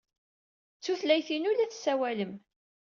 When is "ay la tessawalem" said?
1.49-2.33